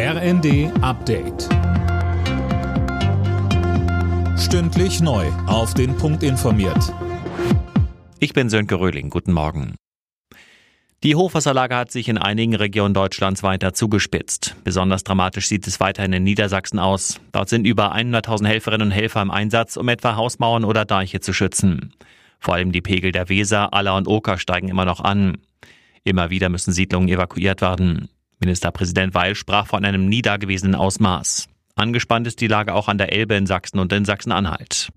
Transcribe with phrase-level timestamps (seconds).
[0.00, 1.48] RND Update.
[4.38, 5.26] Stündlich neu.
[5.48, 6.94] Auf den Punkt informiert.
[8.20, 9.10] Ich bin Sönke Röhling.
[9.10, 9.74] Guten Morgen.
[11.02, 14.54] Die Hochwasserlage hat sich in einigen Regionen Deutschlands weiter zugespitzt.
[14.62, 17.20] Besonders dramatisch sieht es weiterhin in Niedersachsen aus.
[17.32, 21.32] Dort sind über 100.000 Helferinnen und Helfer im Einsatz, um etwa Hausmauern oder Deiche zu
[21.32, 21.92] schützen.
[22.38, 25.38] Vor allem die Pegel der Weser, Aller und Oker steigen immer noch an.
[26.04, 28.08] Immer wieder müssen Siedlungen evakuiert werden.
[28.40, 31.48] Ministerpräsident Weil sprach von einem nie dagewesenen Ausmaß.
[31.74, 34.88] Angespannt ist die Lage auch an der Elbe in Sachsen und in Sachsen-Anhalt.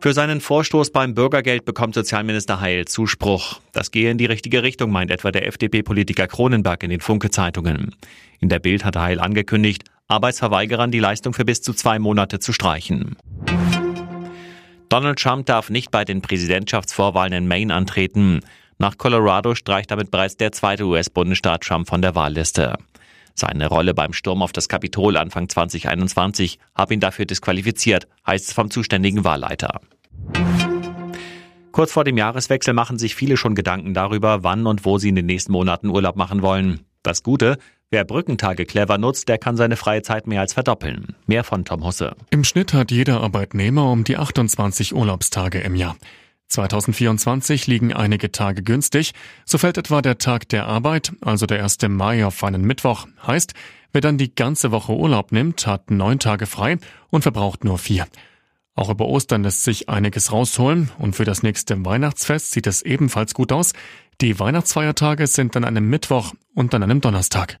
[0.00, 3.60] Für seinen Vorstoß beim Bürgergeld bekommt Sozialminister Heil Zuspruch.
[3.72, 7.96] Das gehe in die richtige Richtung, meint etwa der FDP-Politiker Kronenberg in den Funke-Zeitungen.
[8.38, 12.52] In der Bild hatte Heil angekündigt, Arbeitsverweigerern die Leistung für bis zu zwei Monate zu
[12.52, 13.16] streichen.
[14.88, 18.40] Donald Trump darf nicht bei den Präsidentschaftsvorwahlen in Maine antreten.
[18.80, 22.76] Nach Colorado streicht damit bereits der zweite US-Bundesstaat Trump von der Wahlliste.
[23.34, 28.52] Seine Rolle beim Sturm auf das Kapitol Anfang 2021 habe ihn dafür disqualifiziert, heißt es
[28.52, 29.80] vom zuständigen Wahlleiter.
[31.72, 35.16] Kurz vor dem Jahreswechsel machen sich viele schon Gedanken darüber, wann und wo sie in
[35.16, 36.80] den nächsten Monaten Urlaub machen wollen.
[37.02, 37.58] Das Gute,
[37.90, 41.16] wer Brückentage clever nutzt, der kann seine freie Zeit mehr als verdoppeln.
[41.26, 42.14] Mehr von Tom Husse.
[42.30, 45.96] Im Schnitt hat jeder Arbeitnehmer um die 28 Urlaubstage im Jahr.
[46.48, 49.12] 2024 liegen einige Tage günstig.
[49.44, 51.78] So fällt etwa der Tag der Arbeit, also der 1.
[51.88, 53.06] Mai auf einen Mittwoch.
[53.26, 53.54] Heißt,
[53.92, 56.78] wer dann die ganze Woche Urlaub nimmt, hat neun Tage frei
[57.10, 58.06] und verbraucht nur vier.
[58.74, 63.34] Auch über Ostern lässt sich einiges rausholen und für das nächste Weihnachtsfest sieht es ebenfalls
[63.34, 63.72] gut aus.
[64.20, 67.58] Die Weihnachtsfeiertage sind an einem Mittwoch und an einem Donnerstag.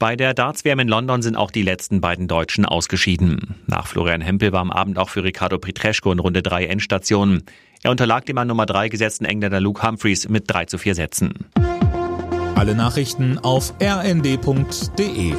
[0.00, 3.56] Bei der Darts-WM in London sind auch die letzten beiden Deutschen ausgeschieden.
[3.66, 7.42] Nach Florian Hempel war am Abend auch für Ricardo Petreschko in Runde 3 Endstation.
[7.82, 11.34] Er unterlag dem an Nummer 3 gesetzten Engländer Luke Humphreys mit 3 zu 4 Sätzen.
[12.54, 15.34] Alle Nachrichten auf rnd.de